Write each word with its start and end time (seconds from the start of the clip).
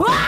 Ah! 0.00 0.27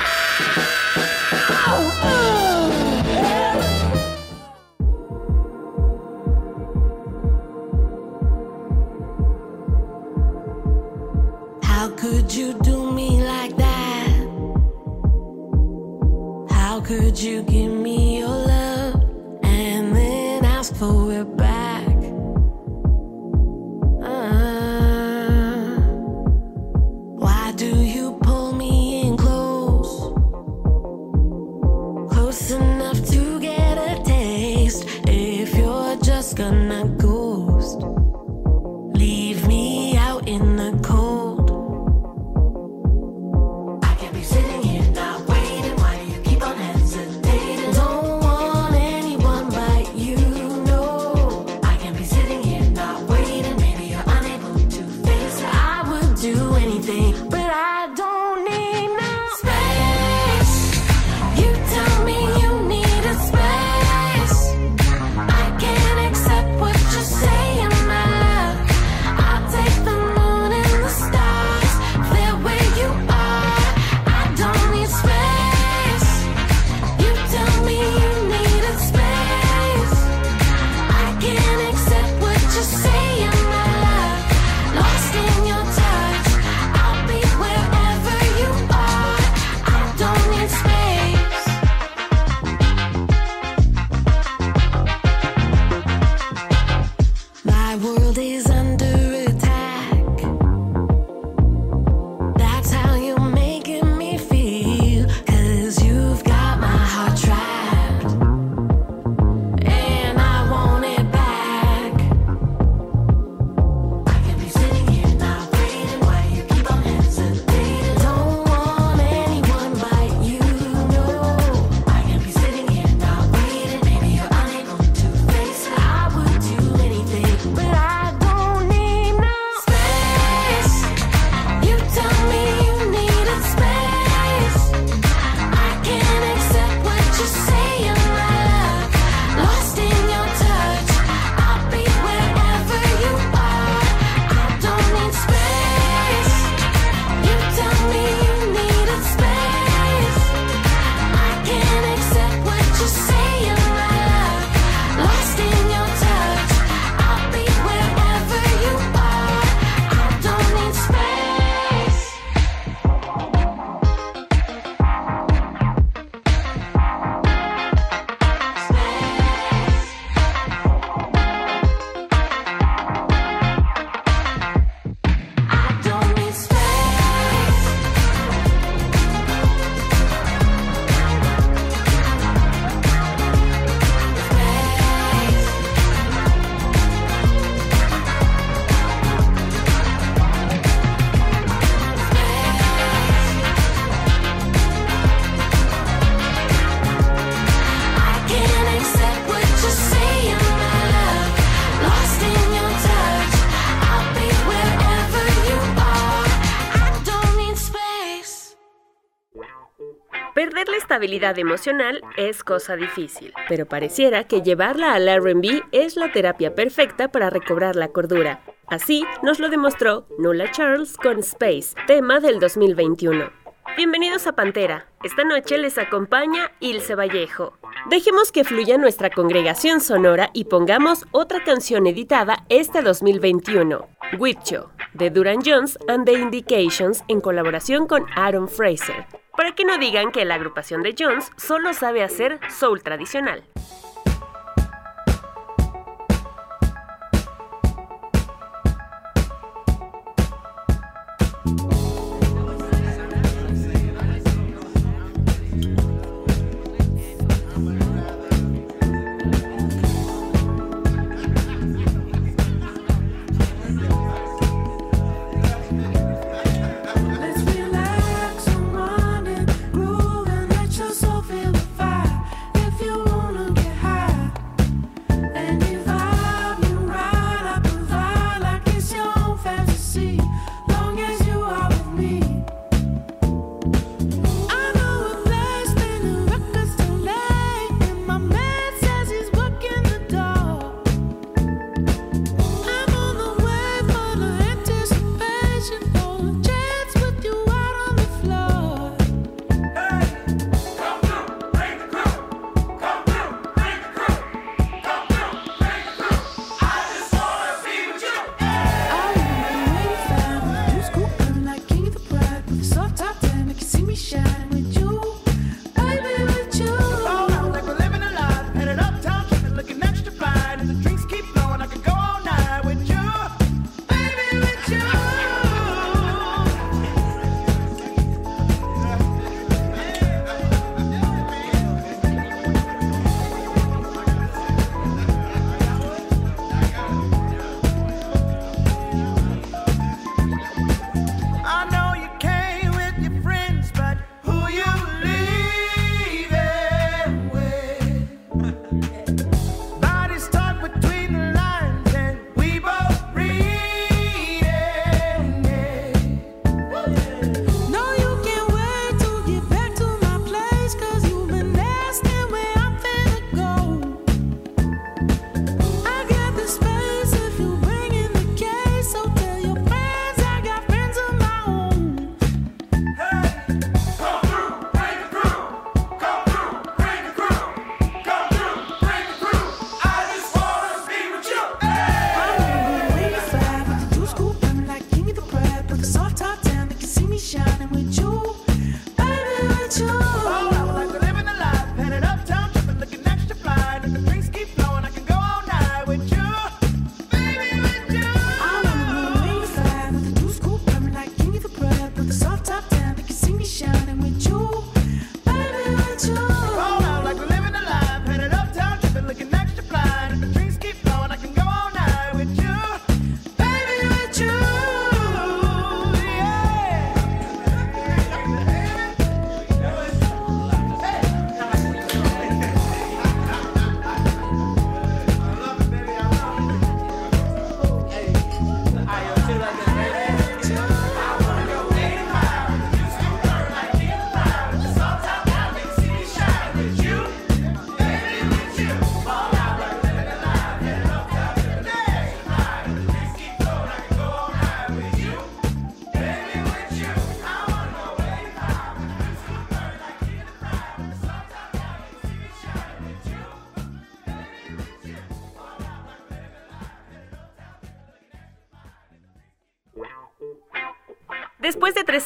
emocional 211.38 212.00
es 212.16 212.44
cosa 212.44 212.76
difícil, 212.76 213.32
pero 213.48 213.66
pareciera 213.66 214.24
que 214.24 214.42
llevarla 214.42 214.94
al 214.94 215.08
RB 215.08 215.62
es 215.72 215.96
la 215.96 216.12
terapia 216.12 216.54
perfecta 216.54 217.08
para 217.08 217.30
recobrar 217.30 217.76
la 217.76 217.88
cordura. 217.88 218.42
Así 218.68 219.04
nos 219.22 219.40
lo 219.40 219.48
demostró 219.48 220.06
Nula 220.18 220.50
Charles 220.52 220.96
con 220.96 221.18
Space, 221.18 221.74
tema 221.86 222.20
del 222.20 222.38
2021. 222.38 223.39
Bienvenidos 223.76 224.26
a 224.26 224.32
Pantera. 224.32 224.86
Esta 225.02 225.24
noche 225.24 225.56
les 225.56 225.78
acompaña 225.78 226.52
Ilse 226.60 226.94
Vallejo. 226.94 227.56
Dejemos 227.88 228.32
que 228.32 228.44
fluya 228.44 228.76
nuestra 228.76 229.10
congregación 229.10 229.80
sonora 229.80 230.30
y 230.34 230.44
pongamos 230.44 231.06
otra 231.12 231.42
canción 231.44 231.86
editada 231.86 232.44
este 232.48 232.82
2021, 232.82 233.88
Witcho, 234.18 234.70
de 234.92 235.10
Duran 235.10 235.40
Jones 235.44 235.78
and 235.88 236.04
the 236.04 236.12
Indications 236.12 237.04
en 237.08 237.20
colaboración 237.20 237.86
con 237.86 238.06
Aaron 238.16 238.48
Fraser. 238.48 239.06
Para 239.36 239.54
que 239.54 239.64
no 239.64 239.78
digan 239.78 240.12
que 240.12 240.24
la 240.24 240.34
agrupación 240.34 240.82
de 240.82 240.94
Jones 240.98 241.30
solo 241.36 241.72
sabe 241.72 242.02
hacer 242.02 242.40
soul 242.50 242.82
tradicional. 242.82 243.44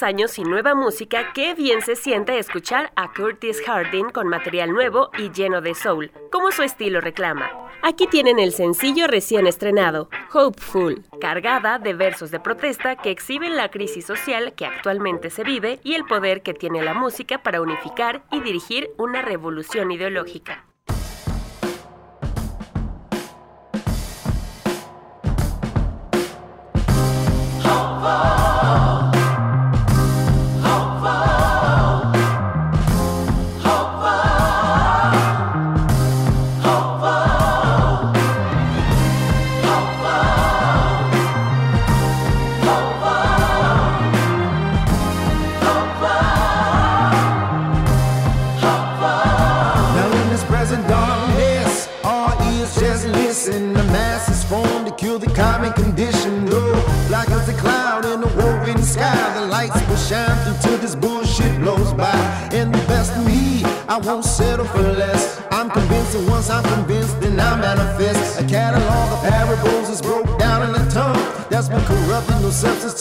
años 0.02 0.38
y 0.38 0.42
nueva 0.42 0.74
música, 0.74 1.32
qué 1.32 1.54
bien 1.54 1.82
se 1.82 1.96
siente 1.96 2.38
escuchar 2.38 2.92
a 2.96 3.12
Curtis 3.12 3.62
Harding 3.64 4.10
con 4.10 4.28
material 4.28 4.72
nuevo 4.72 5.10
y 5.18 5.30
lleno 5.30 5.60
de 5.60 5.74
soul, 5.74 6.10
como 6.30 6.50
su 6.50 6.62
estilo 6.62 7.00
reclama. 7.00 7.50
Aquí 7.82 8.06
tienen 8.06 8.38
el 8.38 8.52
sencillo 8.52 9.06
recién 9.06 9.46
estrenado, 9.46 10.08
Hopeful, 10.32 11.04
cargada 11.20 11.78
de 11.78 11.94
versos 11.94 12.30
de 12.30 12.40
protesta 12.40 12.96
que 12.96 13.10
exhiben 13.10 13.56
la 13.56 13.70
crisis 13.70 14.06
social 14.06 14.54
que 14.54 14.66
actualmente 14.66 15.30
se 15.30 15.44
vive 15.44 15.80
y 15.84 15.94
el 15.94 16.04
poder 16.04 16.42
que 16.42 16.54
tiene 16.54 16.82
la 16.82 16.94
música 16.94 17.42
para 17.42 17.60
unificar 17.60 18.24
y 18.30 18.40
dirigir 18.40 18.90
una 18.96 19.22
revolución 19.22 19.92
ideológica. 19.92 20.64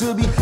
to 0.04 0.14
be 0.14 0.33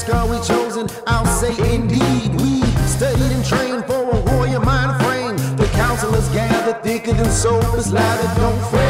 scar 0.00 0.26
we 0.26 0.36
chosen, 0.40 0.88
I'll 1.06 1.26
say 1.26 1.52
indeed. 1.74 2.30
We 2.40 2.62
studied 2.86 3.32
and 3.36 3.44
trained 3.44 3.84
for 3.84 4.02
a 4.16 4.20
warrior 4.32 4.60
mind 4.60 4.96
frame. 5.02 5.36
The 5.56 5.66
counselors 5.74 6.28
gather 6.30 6.80
thicker 6.82 7.12
than 7.12 7.30
sofas, 7.30 7.86
is 7.86 7.92
louder, 7.92 8.40
don't 8.40 8.70
fret. 8.70 8.89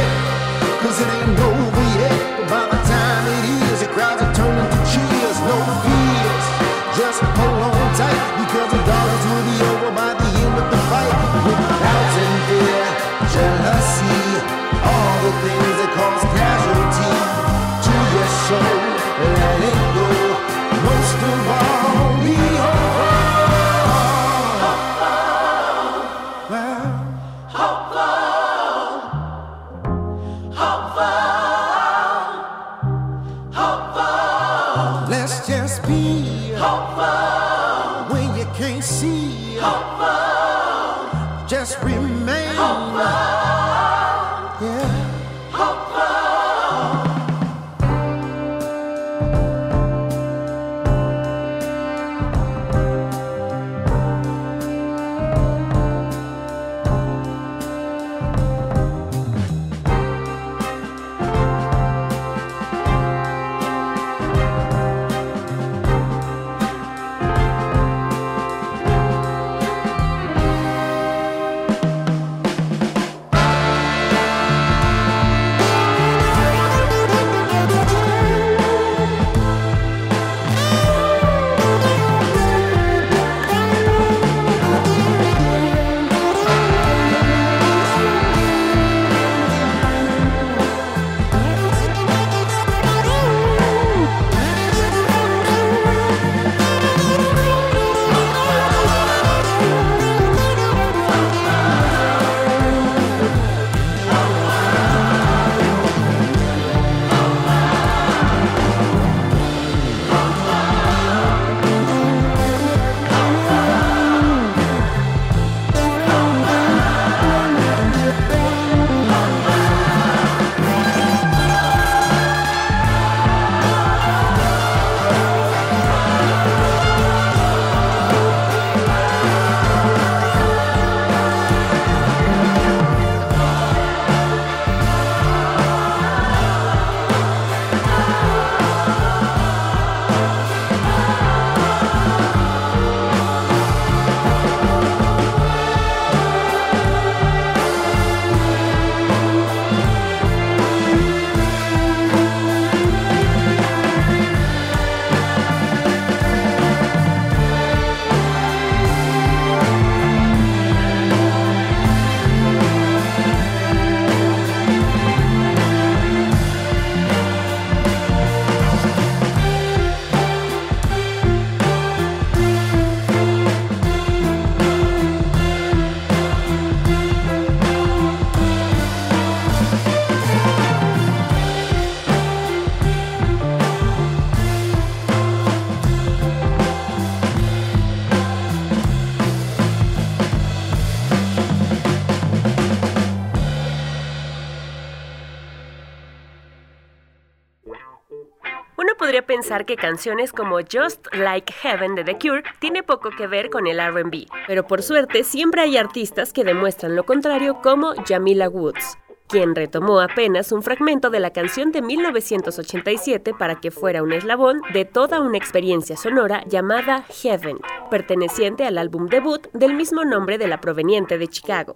Podría 199.01 199.25
pensar 199.25 199.65
que 199.65 199.77
canciones 199.77 200.31
como 200.31 200.59
Just 200.59 201.07
Like 201.15 201.53
Heaven 201.55 201.95
de 201.95 202.05
The 202.05 202.19
Cure 202.19 202.45
tiene 202.59 202.83
poco 202.83 203.09
que 203.11 203.27
ver 203.27 203.49
con 203.49 203.67
el 203.67 203.81
RB, 203.81 204.27
pero 204.47 204.67
por 204.67 204.83
suerte 204.83 205.25
siempre 205.25 205.63
hay 205.63 205.79
artistas 205.79 206.35
que 206.35 206.45
demuestran 206.45 206.95
lo 206.95 207.05
contrario 207.05 207.63
como 207.63 207.95
Jamila 208.07 208.51
Woods 208.51 208.99
quien 209.31 209.55
retomó 209.55 210.01
apenas 210.01 210.51
un 210.51 210.63
fragmento 210.63 211.09
de 211.09 211.21
la 211.21 211.31
canción 211.31 211.71
de 211.71 211.83
1987 211.83 213.33
para 213.33 213.61
que 213.61 213.71
fuera 213.71 214.03
un 214.03 214.13
eslabón 214.13 214.61
de 214.73 214.85
toda 214.85 215.21
una 215.21 215.39
experiencia 215.39 215.97
sonora 215.97 216.43
llamada 216.49 217.05
Heaven, 217.23 217.59
perteneciente 217.91 218.65
al 218.65 218.77
álbum 218.77 219.07
debut 219.07 219.47
del 219.53 219.75
mismo 219.75 220.05
nombre 220.05 220.37
de 220.37 220.49
la 220.49 220.61
proveniente 220.61 221.17
de 221.17 221.29
Chicago. 221.29 221.75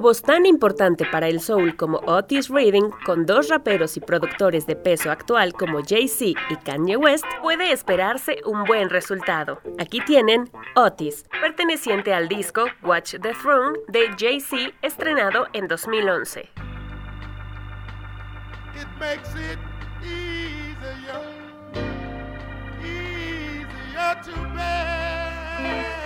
Una 0.00 0.08
voz 0.08 0.22
tan 0.22 0.46
importante 0.46 1.04
para 1.04 1.28
el 1.28 1.40
soul 1.42 1.76
como 1.76 1.98
Otis 2.06 2.48
Reading 2.48 2.88
con 3.04 3.26
dos 3.26 3.50
raperos 3.50 3.98
y 3.98 4.00
productores 4.00 4.66
de 4.66 4.74
peso 4.74 5.10
actual 5.10 5.52
como 5.52 5.82
Jay-Z 5.86 6.40
y 6.48 6.56
Kanye 6.64 6.96
West, 6.96 7.26
puede 7.42 7.70
esperarse 7.70 8.38
un 8.46 8.64
buen 8.64 8.88
resultado. 8.88 9.60
Aquí 9.78 10.00
tienen 10.00 10.50
Otis, 10.74 11.26
perteneciente 11.42 12.14
al 12.14 12.28
disco 12.28 12.64
Watch 12.82 13.16
the 13.20 13.34
Throne 13.42 13.78
de 13.88 14.08
Jay-Z, 14.18 14.72
estrenado 14.80 15.48
en 15.52 15.68
2011. 15.68 16.48
It 18.74 18.88
makes 18.98 19.28
it 19.34 19.58
easier, 20.02 21.20
easier 22.82 24.14
to. 24.24 25.99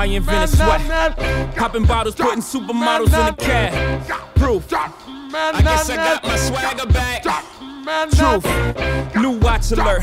I 0.00 0.06
invented 0.06 0.56
sweat. 0.56 1.14
Popping 1.56 1.84
bottles, 1.84 2.14
putting 2.14 2.40
supermodels 2.40 3.12
in 3.12 3.26
the 3.26 3.34
cab. 3.36 4.34
Proof. 4.34 4.72
I 4.72 5.60
guess 5.62 5.90
I 5.90 5.96
got 5.96 6.24
my 6.24 6.36
swagger 6.36 6.86
back. 6.86 7.22
Truth. 8.10 8.46
New 9.16 9.32
watch 9.40 9.70
alert. 9.72 10.02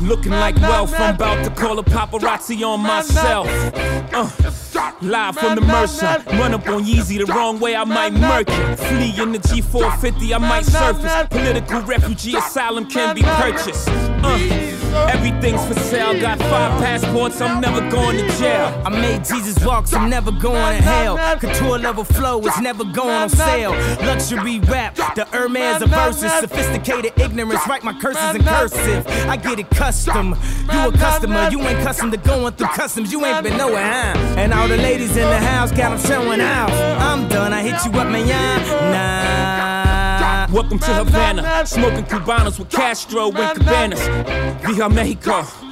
looking 0.00 0.32
like 0.32 0.56
wealth. 0.56 0.92
I'm 0.94 1.14
about 1.14 1.44
to 1.44 1.50
call 1.50 1.78
a 1.78 1.82
paparazzi 1.82 2.66
on 2.66 2.80
myself. 2.80 3.46
Uh, 4.14 4.30
live 5.00 5.36
from 5.36 5.54
the 5.54 5.60
Mercer, 5.60 6.22
run 6.32 6.54
up 6.54 6.66
on 6.68 6.84
Yeezy 6.84 7.24
the 7.24 7.32
wrong 7.32 7.58
way, 7.58 7.74
I 7.74 7.84
might 7.84 8.12
murk 8.12 8.48
it. 8.48 8.76
Flee 8.76 9.22
in 9.22 9.32
the 9.32 9.38
G450, 9.38 10.34
I 10.34 10.38
might 10.38 10.64
surface. 10.64 11.28
Political 11.30 11.82
refugee 11.82 12.36
asylum 12.36 12.86
can 12.86 13.14
be 13.14 13.22
purchased. 13.22 13.88
Uh, 13.88 14.81
everything's 14.92 15.64
for 15.66 15.74
sale, 15.74 16.18
got 16.20 16.38
five 16.38 16.80
passports, 16.82 17.40
I'm 17.40 17.60
never 17.60 17.80
going 17.90 18.16
to 18.18 18.28
jail. 18.38 18.82
I 18.84 18.90
made 18.90 19.24
Jesus 19.24 19.64
walk, 19.64 19.92
I'm 19.92 20.08
never 20.08 20.30
going 20.30 20.76
to 20.76 20.82
hell. 20.82 21.38
Couture 21.38 21.78
level 21.78 22.04
flow 22.04 22.40
is 22.40 22.58
never 22.60 22.84
going 22.84 23.10
on 23.10 23.28
sale. 23.28 23.72
Luxury 24.06 24.60
rap, 24.60 24.94
the 25.14 25.24
Hermes 25.26 25.82
of 25.82 25.90
verses. 25.90 26.32
Sophisticated 26.40 27.12
ignorance, 27.18 27.66
write 27.66 27.84
my 27.84 27.98
curses 27.98 28.34
in 28.34 28.42
cursive. 28.42 29.06
I 29.28 29.36
get 29.36 29.58
it 29.58 29.70
custom. 29.70 30.36
You 30.72 30.88
a 30.88 30.92
customer, 30.92 31.48
you 31.50 31.60
ain't 31.60 31.80
custom 31.80 32.10
to 32.10 32.16
going 32.16 32.54
through 32.54 32.68
customs. 32.68 33.12
You 33.12 33.24
ain't 33.24 33.42
been 33.42 33.56
nowhere, 33.56 33.82
huh? 33.82 34.18
And 34.36 34.52
all 34.52 34.68
the 34.68 34.76
ladies 34.76 35.16
in 35.16 35.28
the 35.28 35.40
house 35.40 35.70
got 35.70 35.90
them 35.90 36.10
showing 36.10 36.40
out. 36.40 36.70
I'm 37.00 37.28
done, 37.28 37.52
I 37.52 37.62
hit 37.62 37.84
you 37.84 37.98
up, 37.98 38.08
man. 38.08 38.22
Nah. 38.92 39.71
Welcome 40.52 40.80
to 40.80 40.92
Havana, 40.92 41.66
smoking 41.66 42.04
Cubanos 42.04 42.58
with 42.58 42.68
Castro 42.68 43.32
and 43.32 43.58
Cabanas. 43.58 44.00
Via 44.60 44.86
Mexico. 44.86 45.71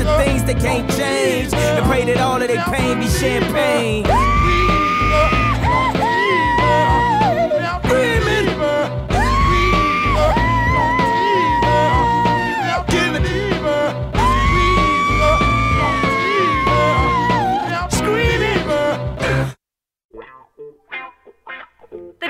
the 0.03 0.17
things 0.17 0.43
that 0.45 0.59
can't 0.59 0.89
change. 0.91 1.53
And 1.53 1.85
pray 1.85 2.05
that 2.05 2.17
all 2.17 2.41
of 2.41 2.47
their 2.47 2.63
pain 2.65 2.99
be 2.99 3.07
champagne. 3.07 4.40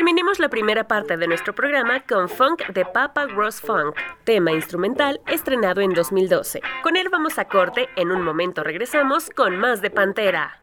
Terminemos 0.02 0.40
la 0.40 0.50
primera 0.50 0.88
parte 0.88 1.16
de 1.16 1.28
nuestro 1.28 1.54
programa 1.54 2.00
con 2.00 2.28
Funk 2.28 2.66
de 2.70 2.86
Papa 2.86 3.28
Gross 3.28 3.62
Funk, 3.62 3.96
tema 4.24 4.52
instrumental 4.52 5.22
estrenado 5.28 5.80
en 5.82 5.94
2012. 5.94 6.60
Con 6.82 6.98
él 6.98 7.10
vamos 7.10 7.38
a 7.38 7.46
corte, 7.46 7.88
en 7.96 8.10
un 8.10 8.24
momento 8.24 8.64
regresamos 8.64 9.30
con 9.30 9.60
más 9.60 9.80
de 9.84 9.92
Pantera. 9.92 10.58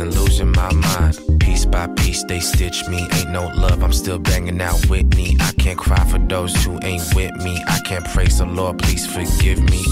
And 0.00 0.12
losing 0.12 0.50
my 0.50 0.72
mind. 0.72 1.16
Piece 1.38 1.64
by 1.64 1.86
piece 1.86 2.24
they 2.24 2.40
stitch 2.40 2.88
me. 2.88 3.06
Ain't 3.12 3.30
no 3.30 3.46
love, 3.54 3.80
I'm 3.84 3.92
still 3.92 4.18
banging 4.18 4.60
out 4.60 4.84
Whitney. 4.86 5.36
I 5.38 5.52
can't 5.52 5.78
cry 5.78 6.04
for 6.10 6.18
those 6.18 6.52
who 6.64 6.80
ain't 6.82 7.14
with 7.14 7.36
me. 7.36 7.62
I 7.68 7.78
can't 7.84 8.04
praise 8.06 8.38
the 8.38 8.46
Lord, 8.46 8.80
please 8.80 9.06
forgive 9.06 9.62
me. 9.62 9.84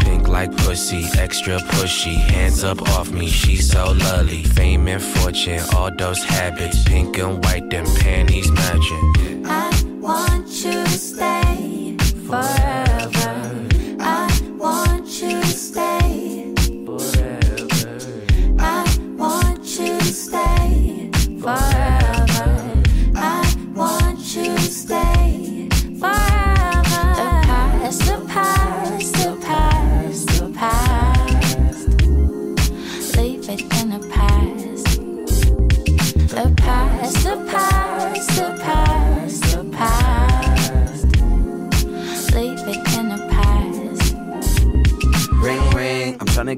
Pink 0.00 0.28
like 0.28 0.54
pussy, 0.58 1.06
extra 1.18 1.56
pushy. 1.58 2.16
Hands 2.16 2.62
up 2.64 2.82
off 2.90 3.12
me, 3.12 3.28
she's 3.28 3.70
so 3.70 3.92
lovely. 3.92 4.42
Fame 4.42 4.86
and 4.88 5.02
fortune, 5.02 5.62
all 5.74 5.90
those 5.96 6.22
habits. 6.22 6.84
Pink 6.84 7.16
and 7.16 7.42
white, 7.42 7.70
them 7.70 7.86
panties 8.00 8.50
matching. 8.50 9.46
I 9.46 9.70
want 10.00 10.48
you 10.48 10.84
to 10.84 10.88
stay 10.90 11.96
forever. 12.26 12.79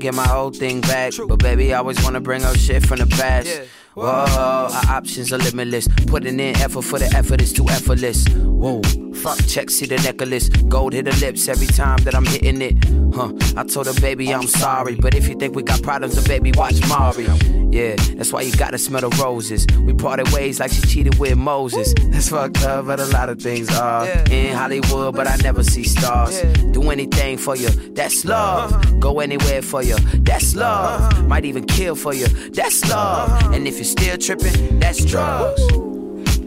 Get 0.03 0.15
my 0.15 0.31
old 0.35 0.57
thing 0.57 0.81
back. 0.81 1.12
But 1.29 1.37
baby, 1.38 1.73
I 1.73 1.79
always 1.79 2.03
wanna 2.03 2.21
bring 2.21 2.45
up 2.45 2.57
shit 2.57 2.85
from 2.85 2.99
the 2.99 3.07
past. 3.07 3.62
Whoa, 3.95 4.07
our 4.07 4.71
options 4.88 5.33
are 5.33 5.38
limitless. 5.38 5.87
Putting 6.07 6.41
in 6.41 6.57
effort 6.57 6.83
for 6.83 6.99
the 6.99 7.07
effort 7.17 7.41
is 7.41 7.53
too 7.53 7.69
effortless. 7.69 8.27
Whoa, 8.29 8.81
fuck, 9.22 9.38
check, 9.46 9.70
see 9.70 9.87
the 9.87 9.96
necklace. 9.96 10.48
Gold 10.48 10.92
hit 10.92 11.06
her 11.06 11.18
lips 11.24 11.48
every 11.48 11.68
time 11.68 11.98
that 11.98 12.14
I'm 12.14 12.26
hitting 12.26 12.61
it. 12.61 12.76
Huh, 13.14 13.32
I 13.56 13.64
told 13.64 13.87
her, 13.87 14.00
baby, 14.00 14.35
I'm 14.35 14.48
sorry. 14.48 14.96
But 14.96 15.14
if 15.14 15.28
you 15.28 15.37
think 15.37 15.54
we 15.54 15.62
got 15.62 15.82
problems, 15.82 16.16
then 16.16 16.24
baby, 16.24 16.52
watch 16.56 16.80
Mari. 16.88 17.26
Yeah, 17.70 17.94
that's 18.16 18.32
why 18.32 18.42
you 18.42 18.52
gotta 18.56 18.78
smell 18.78 19.02
the 19.02 19.11
roses. 19.22 19.66
We 19.78 19.94
parted 19.94 20.28
ways 20.32 20.61
like 20.61 20.72
she 20.72 20.82
cheated 20.82 21.18
with 21.18 21.37
Moses. 21.37 21.94
That's 22.08 22.28
fucked 22.28 22.62
up, 22.64 22.87
but 22.87 22.98
a 23.00 23.06
lot 23.06 23.28
of 23.28 23.40
things 23.40 23.68
are. 23.78 24.06
In 24.30 24.54
Hollywood, 24.56 25.14
but 25.14 25.26
I 25.26 25.37
never 25.37 25.62
see 25.62 25.85
stars. 25.85 26.42
Do 26.72 26.90
anything 26.90 27.38
for 27.38 27.56
you, 27.56 27.68
that's 27.94 28.24
uh-huh. 28.24 28.70
love. 28.70 29.00
Go 29.00 29.20
anywhere 29.20 29.62
for 29.62 29.82
you, 29.82 29.96
that's 30.18 30.56
uh-huh. 30.56 31.08
love. 31.11 31.28
Might 31.28 31.44
even 31.44 31.64
kill 31.64 31.94
for 31.94 32.14
you, 32.14 32.26
that's 32.26 32.82
uh-huh. 32.82 33.38
love. 33.38 33.54
And 33.54 33.68
if 33.68 33.76
you're 33.76 33.85
still 33.85 34.18
tripping, 34.18 34.80
that's 34.80 35.04
drugs. 35.04 35.62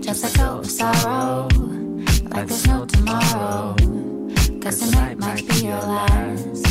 Just 0.05 0.37
of 0.39 0.69
sorrow, 0.69 1.47
like 2.35 2.47
there's 2.47 2.67
no 2.67 2.85
tomorrow. 2.85 3.75
Cause 4.61 4.79
tonight 4.79 5.17
might 5.17 5.47
be 5.47 5.67
your 5.67 5.79
last. 5.79 6.65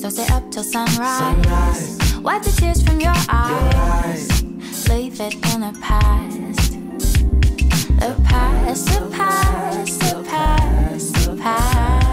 So 0.00 0.08
stay 0.08 0.26
up 0.32 0.50
till 0.50 0.64
sunrise. 0.64 1.98
Wipe 2.22 2.42
the 2.42 2.54
tears 2.56 2.82
from 2.82 3.00
your 3.00 3.14
eyes. 3.28 4.42
Leave 4.88 5.20
it 5.20 5.34
in 5.34 5.60
the 5.60 5.78
past. 5.80 6.72
The 8.00 8.16
past, 8.24 8.86
the 8.86 9.10
past, 9.10 10.00
the 10.00 10.24
past, 10.24 11.14
the 11.26 11.36
past. 11.36 12.03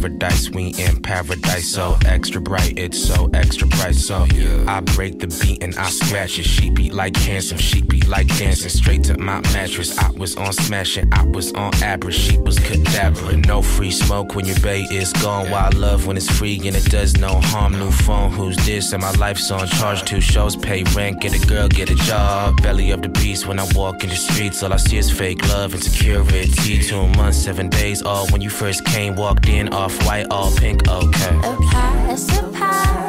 Paradise, 0.00 0.48
we 0.50 0.68
in 0.78 0.99
paradise. 1.10 1.66
So 1.66 1.96
extra 2.06 2.40
bright, 2.40 2.78
it's 2.78 2.98
so 3.02 3.28
extra 3.34 3.66
bright. 3.66 3.96
So 3.96 4.24
yeah. 4.26 4.64
I 4.68 4.80
break 4.80 5.18
the 5.18 5.26
beat 5.40 5.62
and 5.62 5.74
I 5.76 5.88
scratch 5.90 6.38
it. 6.38 6.44
She 6.44 6.70
beat 6.70 6.94
like 6.94 7.16
handsome, 7.16 7.58
she 7.58 7.82
beat 7.82 8.06
like 8.06 8.28
dancing. 8.38 8.70
Straight 8.70 9.02
to 9.04 9.18
my 9.18 9.40
mattress. 9.52 9.98
I 9.98 10.10
was 10.12 10.36
on 10.36 10.52
smashing, 10.52 11.08
I 11.12 11.24
was 11.24 11.52
on 11.54 11.74
average. 11.82 12.14
She 12.14 12.38
was 12.38 12.58
cadaver. 12.58 13.36
No 13.36 13.60
free 13.60 13.90
smoke 13.90 14.36
when 14.36 14.46
your 14.46 14.60
bay 14.60 14.82
is 14.90 15.12
gone. 15.14 15.50
Wild 15.50 15.74
love 15.74 16.06
when 16.06 16.16
it's 16.16 16.30
free 16.30 16.56
and 16.64 16.76
it 16.76 16.84
does 16.84 17.16
no 17.16 17.40
harm. 17.50 17.72
New 17.72 17.90
phone, 17.90 18.30
who's 18.30 18.56
this? 18.64 18.92
And 18.92 19.02
my 19.02 19.12
life's 19.12 19.50
on 19.50 19.66
charge. 19.66 20.04
Two 20.04 20.20
shows, 20.20 20.54
pay 20.54 20.84
rent, 20.94 21.20
get 21.20 21.34
a 21.34 21.46
girl, 21.46 21.66
get 21.68 21.90
a 21.90 21.96
job. 22.10 22.62
Belly 22.62 22.92
of 22.92 23.02
the 23.02 23.08
beast 23.08 23.48
when 23.48 23.58
I 23.58 23.66
walk 23.74 24.04
in 24.04 24.10
the 24.10 24.16
streets. 24.16 24.62
All 24.62 24.72
I 24.72 24.76
see 24.76 24.98
is 24.98 25.10
fake 25.10 25.42
love 25.48 25.74
and 25.74 25.82
security. 25.82 26.82
Two 26.82 27.08
months, 27.18 27.38
seven 27.38 27.68
days. 27.68 28.02
All 28.02 28.28
when 28.28 28.40
you 28.40 28.50
first 28.50 28.84
came, 28.84 29.16
walked 29.16 29.48
in, 29.48 29.72
off 29.74 29.94
white, 30.06 30.26
all 30.30 30.52
pink. 30.54 30.86
Okay. 31.02 31.40
The 31.40 31.56
past, 31.70 32.99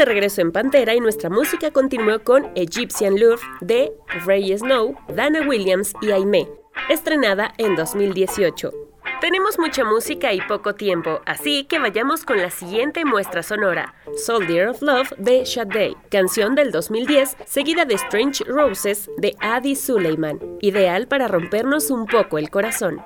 de 0.00 0.06
regreso 0.06 0.40
en 0.40 0.50
Pantera 0.50 0.94
y 0.94 1.00
nuestra 1.00 1.28
música 1.28 1.70
continuó 1.72 2.20
con 2.24 2.50
Egyptian 2.54 3.20
Love 3.20 3.42
de 3.60 3.92
Ray 4.24 4.56
Snow, 4.56 4.96
Dana 5.14 5.46
Williams 5.46 5.92
y 6.00 6.10
Aimee, 6.10 6.48
estrenada 6.88 7.52
en 7.58 7.76
2018. 7.76 8.70
Tenemos 9.20 9.58
mucha 9.58 9.84
música 9.84 10.32
y 10.32 10.40
poco 10.40 10.74
tiempo, 10.74 11.20
así 11.26 11.64
que 11.64 11.78
vayamos 11.78 12.24
con 12.24 12.38
la 12.38 12.48
siguiente 12.48 13.04
muestra 13.04 13.42
sonora, 13.42 13.94
Soldier 14.16 14.68
of 14.68 14.80
Love 14.80 15.12
de 15.18 15.44
Sade, 15.44 15.94
canción 16.10 16.54
del 16.54 16.72
2010, 16.72 17.36
seguida 17.44 17.84
de 17.84 17.96
Strange 17.96 18.42
Roses 18.44 19.10
de 19.18 19.36
Adi 19.38 19.76
Suleiman, 19.76 20.40
ideal 20.62 21.08
para 21.08 21.28
rompernos 21.28 21.90
un 21.90 22.06
poco 22.06 22.38
el 22.38 22.48
corazón. 22.48 23.02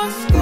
Know 0.00 0.39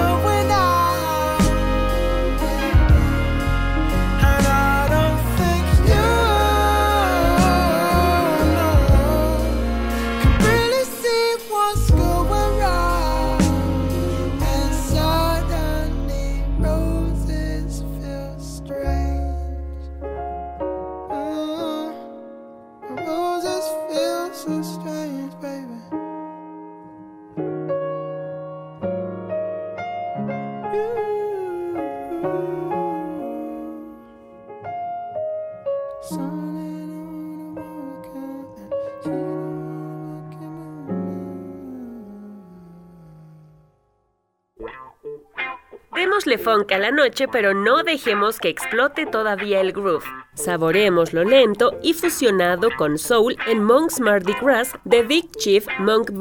Démosle 46.37 46.75
a 46.75 46.79
la 46.79 46.91
noche, 46.91 47.27
pero 47.27 47.53
no 47.53 47.83
dejemos 47.83 48.39
que 48.39 48.49
explote 48.49 49.05
todavía 49.05 49.61
el 49.61 49.71
groove. 49.71 50.03
Saboreemos 50.35 51.13
lo 51.13 51.23
lento 51.23 51.77
y 51.81 51.93
fusionado 51.93 52.69
con 52.77 52.97
soul 52.97 53.35
en 53.47 53.63
Monk's 53.63 53.99
Mardi 53.99 54.33
Gras 54.41 54.73
de 54.85 55.01
Big 55.03 55.29
Chief 55.37 55.65
Monk 55.79 56.11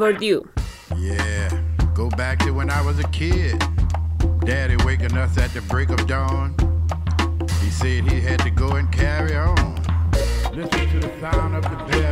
dawn. 6.07 6.55
He 7.63 7.71
said 7.71 8.11
he 8.11 8.21
had 8.21 8.39
to 8.41 8.51
go 8.51 8.77
and 8.77 8.91
carry 8.91 9.37
on. 9.37 9.55
Listen 10.55 10.89
to 10.89 11.01
the 11.01 11.21
sound 11.21 11.55
of 11.55 11.63
the. 11.63 12.08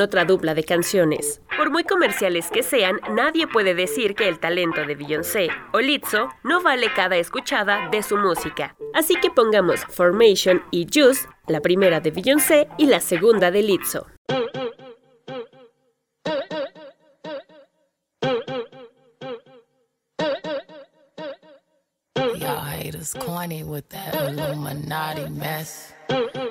Otra 0.00 0.24
dupla 0.24 0.54
de 0.54 0.64
canciones. 0.64 1.40
Por 1.56 1.70
muy 1.70 1.84
comerciales 1.84 2.50
que 2.50 2.62
sean, 2.62 3.00
nadie 3.10 3.46
puede 3.46 3.74
decir 3.74 4.14
que 4.14 4.28
el 4.28 4.38
talento 4.38 4.84
de 4.84 4.94
Beyoncé 4.94 5.48
o 5.72 5.80
Lizzo 5.80 6.28
no 6.42 6.62
vale 6.62 6.92
cada 6.94 7.16
escuchada 7.16 7.88
de 7.90 8.02
su 8.02 8.16
música. 8.16 8.76
Así 8.94 9.14
que 9.16 9.30
pongamos 9.30 9.84
Formation 9.84 10.62
y 10.70 10.86
Juice, 10.92 11.28
la 11.46 11.60
primera 11.60 12.00
de 12.00 12.10
Beyoncé 12.10 12.68
y 12.78 12.86
la 12.86 13.00
segunda 13.00 13.50
de 13.50 13.62
Lizzo. 13.62 14.06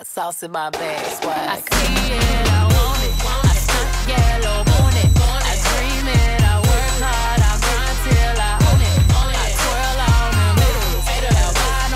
hot 0.00 0.06
sauce 0.06 0.42
in 0.42 0.50
my 0.50 0.70
bag. 0.70 1.04
Swag. 1.20 1.36
I 1.36 1.60
see 1.60 2.14
it, 2.14 2.48
I 2.48 2.64
want 2.72 3.04
it. 3.04 3.12
I 3.20 3.54
stunt 3.64 3.92
yellow, 4.08 4.64
want 4.64 4.96
it. 4.96 5.12
I 5.44 5.54
dream 5.68 6.06
it, 6.08 6.40
I 6.40 6.56
work 6.56 6.94
hard, 7.04 7.40
I 7.44 7.52
grind 7.60 7.98
till 8.08 8.38
I 8.40 8.56
own 8.68 8.80
it. 8.88 8.96
I 9.20 9.52
twirl 9.60 9.96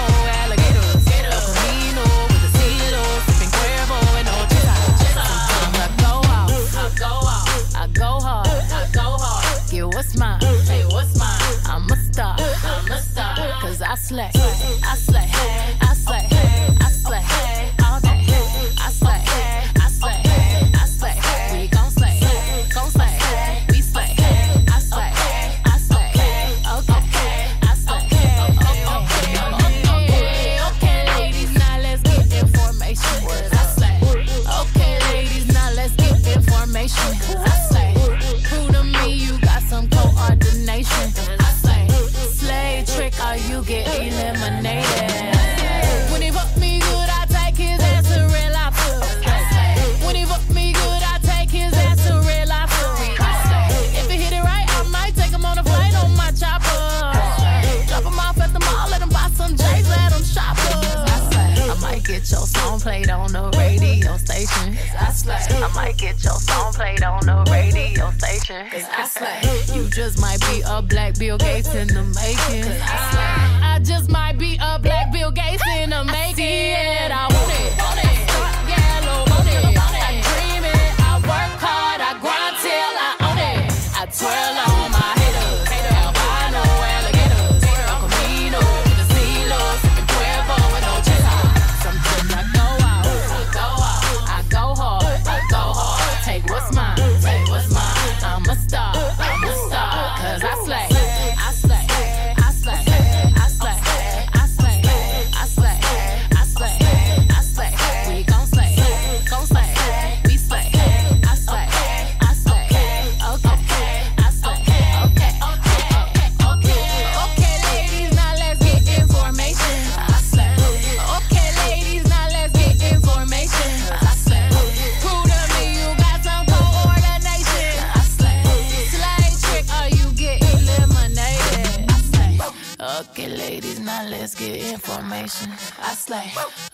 the 0.04 0.32
alligators. 0.42 1.00
The 1.00 1.16
and 1.16 1.32
I 5.24 6.00
out. 6.28 6.52
Go. 7.00 7.12
I 7.74 7.88
go 7.88 8.10
hard. 8.20 8.48
I 8.48 8.86
go 8.92 9.16
hard. 9.16 9.70
Get 9.70 9.86
what's 9.86 10.12
mine. 10.16 10.40
What's 10.92 11.16
mine? 11.18 11.40
I'm 11.66 11.90
a 11.90 11.96
star. 11.96 12.36
I'm 12.38 12.92
a 12.92 12.98
I 13.82 13.94
slay. 13.96 14.30
I 14.34 14.96
slay. 14.96 15.83
played 62.84 63.08
on 63.08 63.32
the 63.32 63.48
radio 63.56 64.14
station. 64.18 64.76
Cause 64.76 65.26
I, 65.26 65.38
slay. 65.38 65.62
I 65.62 65.74
might 65.74 65.96
get 65.96 66.22
your 66.22 66.34
song 66.34 66.74
played 66.74 67.02
on 67.02 67.24
the 67.24 67.42
radio 67.50 68.10
station. 68.10 68.68
Cause 68.68 68.84
I 68.92 69.06
slay. 69.06 69.74
You 69.74 69.88
just 69.88 70.20
might 70.20 70.40
be 70.42 70.60
a 70.66 70.82
black 70.82 71.18
Bill 71.18 71.38
Gates 71.38 71.74
in 71.74 71.88
the 71.88 72.02
making. 72.02 72.64
Cause 72.64 72.82
I, 72.82 73.08
slay. 73.10 73.68
I 73.72 73.80
just 73.82 74.10
might 74.10 74.36
be 74.36 74.58
a 74.60 74.78
black 74.78 75.10
Bill 75.10 75.30
Gates 75.30 75.62
in 75.78 75.90
the 75.90 76.04
making. 76.04 76.44
I, 76.44 77.06
it. 77.06 77.10
I 77.10 77.22
want 77.32 77.52
it. 77.52 77.78
Want 77.82 78.04
it. 78.04 78.14
Twirl 84.16 84.30
on 84.30 84.73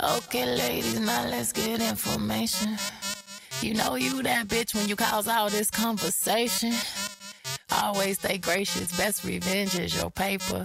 Okay, 0.03 0.45
ladies, 0.45 1.01
now 1.01 1.27
let's 1.29 1.53
get 1.53 1.81
information. 1.81 2.77
You 3.63 3.75
know 3.75 3.95
you 3.95 4.23
that 4.23 4.49
bitch 4.49 4.75
when 4.75 4.89
you 4.89 4.97
cause 4.97 5.29
all 5.29 5.49
this 5.49 5.71
conversation. 5.71 6.73
Always 7.73 8.19
stay 8.19 8.39
gracious, 8.39 8.95
best 8.97 9.25
revenge 9.25 9.79
is 9.79 9.95
your 9.95 10.11
paper. 10.11 10.65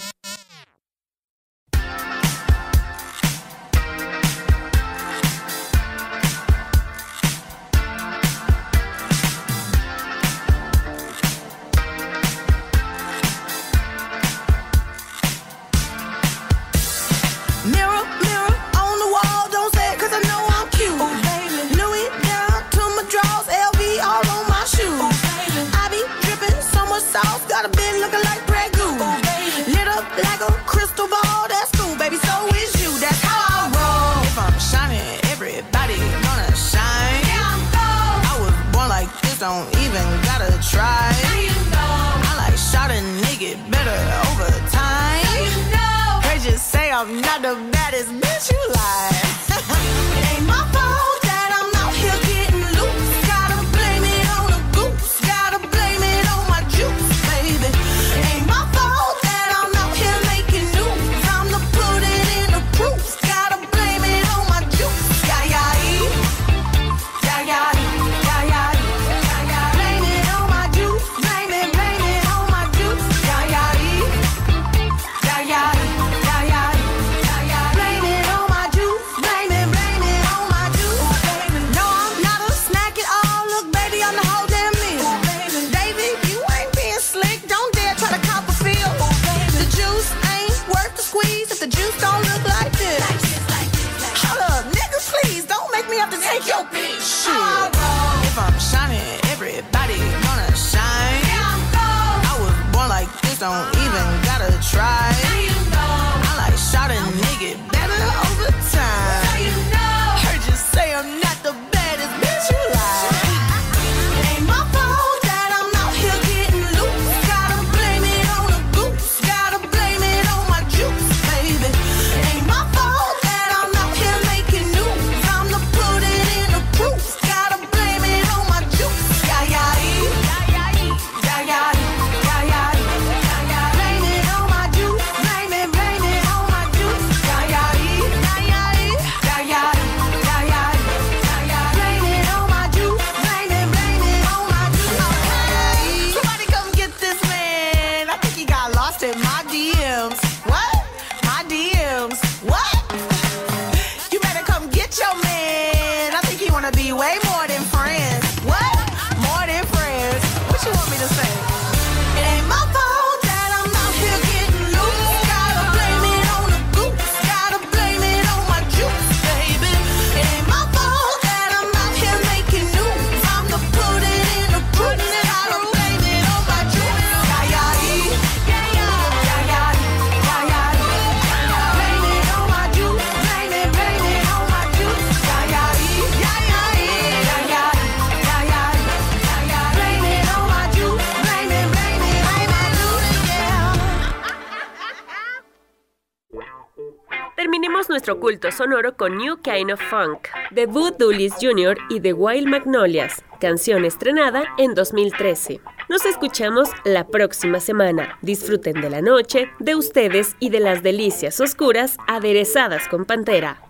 Sonoro 198.55 198.95
con 198.95 199.17
New 199.17 199.37
Kind 199.41 199.71
of 199.71 199.81
Funk, 199.89 200.29
de 200.51 200.65
Boo 200.65 200.91
Dulles 200.91 201.33
Jr. 201.39 201.77
y 201.89 201.99
The 201.99 202.13
Wild 202.13 202.47
Magnolias, 202.47 203.23
canción 203.41 203.83
estrenada 203.83 204.45
en 204.57 204.73
2013. 204.73 205.59
Nos 205.89 206.05
escuchamos 206.05 206.69
la 206.85 207.05
próxima 207.07 207.59
semana. 207.59 208.17
Disfruten 208.21 208.79
de 208.81 208.89
la 208.89 209.01
noche, 209.01 209.51
de 209.59 209.75
ustedes 209.75 210.35
y 210.39 210.49
de 210.49 210.61
las 210.61 210.81
delicias 210.81 211.39
oscuras 211.39 211.97
aderezadas 212.07 212.87
con 212.87 213.05
Pantera. 213.05 213.61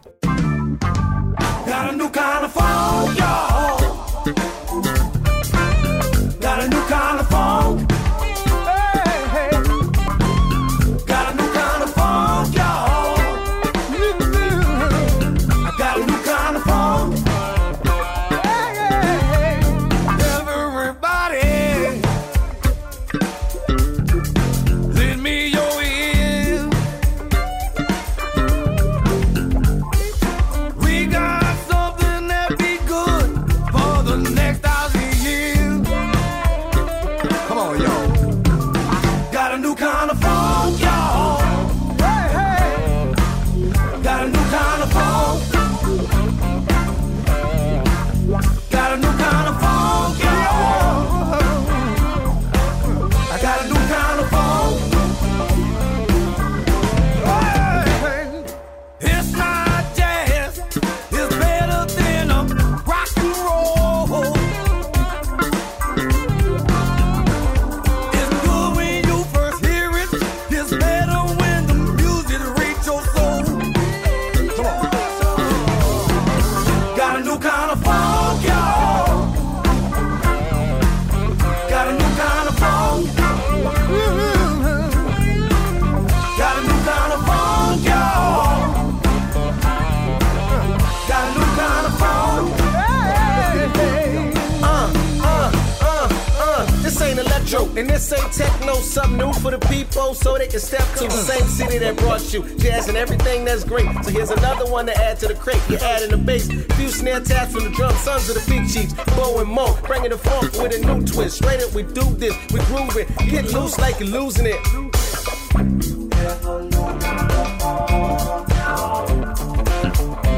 Crate. 106.07 106.17
The 106.17 106.17
bass, 106.17 106.75
few 106.75 106.89
snare 106.89 107.19
taps 107.19 107.53
from 107.53 107.63
the 107.63 107.69
drum, 107.71 107.95
sons 107.97 108.29
of 108.29 108.35
the 108.35 108.49
big 108.49 108.69
chiefs, 108.69 108.93
Bo 109.15 109.39
and 109.41 109.49
Mo, 109.49 109.77
bringing 109.83 110.11
the 110.11 110.17
funk 110.17 110.53
with 110.53 110.75
a 110.75 110.79
new 110.85 111.05
twist. 111.05 111.37
Straight 111.37 111.61
up, 111.61 111.73
we 111.73 111.83
do 111.83 112.03
this, 112.15 112.35
we 112.51 112.59
groove 112.65 112.95
it, 112.97 113.07
get 113.29 113.51
loose 113.53 113.77
like 113.77 113.99
you're 113.99 114.09
losing 114.09 114.45
it. 114.47 114.59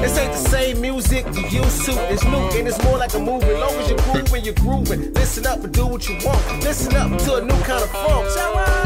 This 0.01 0.17
ain't 0.17 0.31
the 0.31 0.49
same 0.49 0.81
music 0.81 1.25
you 1.33 1.41
used 1.47 1.85
to. 1.85 1.91
It's 2.11 2.23
new 2.23 2.37
and 2.37 2.67
it's 2.67 2.81
more 2.83 2.97
like 2.97 3.13
a 3.13 3.19
movie. 3.19 3.51
Long 3.53 3.73
as 3.73 3.89
you're 3.89 3.99
grooving, 3.99 4.45
you're 4.45 4.53
grooving. 4.53 5.13
Listen 5.13 5.45
up 5.47 5.63
and 5.63 5.73
do 5.73 5.85
what 5.85 6.07
you 6.07 6.15
want. 6.25 6.63
Listen 6.63 6.95
up 6.95 7.17
to 7.23 7.35
a 7.35 7.41
new 7.41 7.59
kind 7.63 7.83
of 7.83 7.89
funk. 7.89 8.27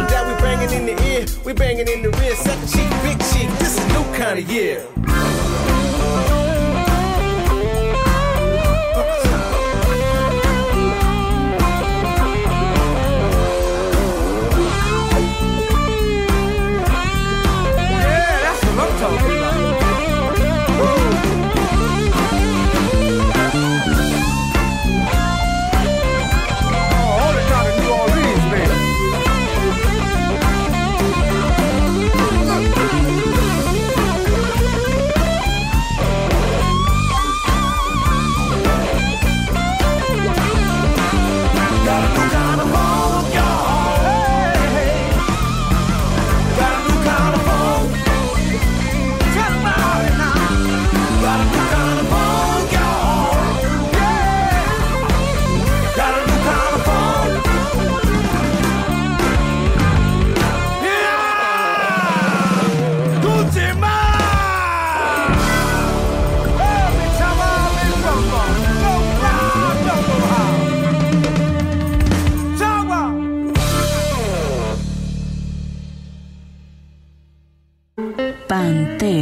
That 0.09 0.25
we 0.27 0.41
banging 0.41 0.71
in 0.71 0.95
the 0.95 1.03
ear, 1.03 1.25
we 1.45 1.53
banging 1.53 1.87
in 1.87 2.01
the 2.01 2.09
rear. 2.17 2.35
Second 2.35 2.67
cheek, 2.69 2.89
big 3.03 3.19
cheek. 3.31 3.49
This 3.59 3.77
is 3.77 3.83
a 3.83 3.87
new 3.89 4.17
kind 4.17 4.39
of 4.39 4.49
year. 4.49 4.83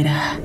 fuera. 0.02 0.39